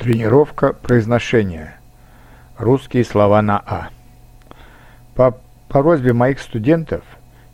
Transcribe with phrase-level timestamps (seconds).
[0.00, 1.74] Тренировка произношения.
[2.56, 3.90] Русские слова на «а».
[5.14, 5.36] По
[5.68, 7.04] просьбе моих студентов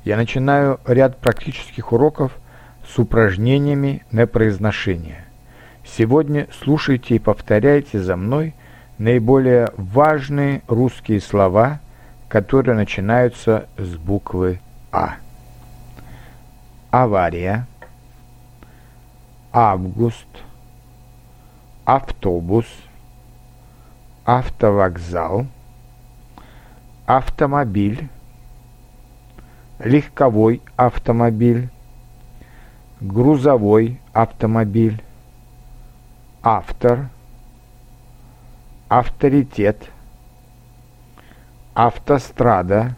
[0.05, 2.31] я начинаю ряд практических уроков
[2.87, 5.25] с упражнениями на произношение.
[5.85, 8.55] Сегодня слушайте и повторяйте за мной
[8.97, 11.81] наиболее важные русские слова,
[12.29, 14.61] которые начинаются с буквы
[14.93, 15.17] «а».
[16.93, 17.67] Авария,
[19.53, 20.29] август–
[21.87, 22.67] автобус,
[24.25, 25.47] автовокзал,
[27.07, 28.09] автомобиль,
[29.79, 31.69] легковой автомобиль,
[33.01, 35.01] грузовой автомобиль,
[36.43, 37.09] автор,
[38.89, 39.89] авторитет,
[41.73, 42.97] автострада,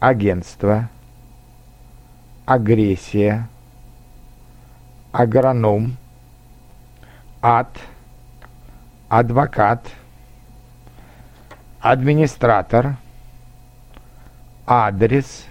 [0.00, 0.90] агентство,
[2.44, 3.48] агрессия,
[5.12, 5.96] агроном,
[7.42, 7.76] ад,
[9.08, 9.90] адвокат,
[11.80, 12.94] администратор,
[14.64, 15.44] адрес,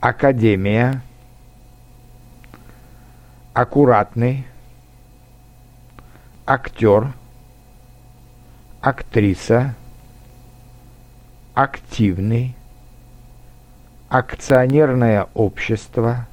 [0.00, 1.02] академия,
[3.52, 4.46] аккуратный,
[6.46, 7.12] актер,
[8.80, 9.74] актриса,
[11.52, 12.56] активный,
[14.08, 16.26] акционерное общество,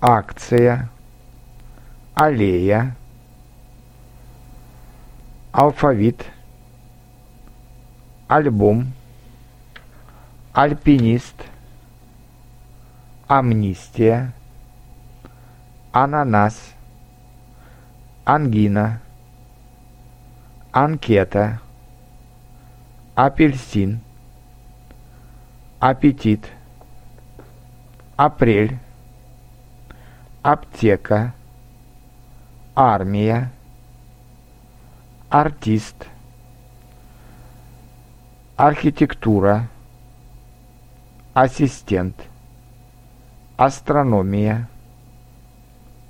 [0.00, 0.90] акция,
[2.14, 2.94] аллея,
[5.50, 6.26] алфавит,
[8.28, 8.92] альбом,
[10.52, 11.34] альпинист,
[13.28, 14.32] амнистия,
[15.92, 16.74] ананас,
[18.24, 19.00] ангина,
[20.70, 21.60] анкета,
[23.14, 24.00] апельсин,
[25.80, 26.46] аппетит,
[28.16, 28.78] апрель,
[30.42, 31.32] аптека,
[32.74, 33.50] армия,
[35.28, 36.08] артист,
[38.56, 39.68] архитектура,
[41.34, 42.16] ассистент,
[43.58, 44.68] астрономия,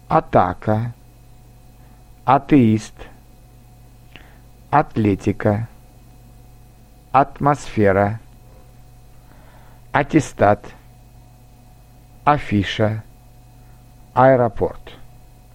[0.09, 0.93] атака,
[2.25, 3.09] атеист,
[4.71, 5.67] атлетика,
[7.11, 8.21] атмосфера,
[9.93, 10.73] аттестат,
[12.25, 13.03] афиша,
[14.15, 15.02] аэропорт.